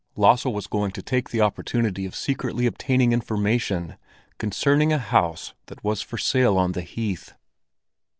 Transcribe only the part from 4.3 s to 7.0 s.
concerning a house that was for sale on the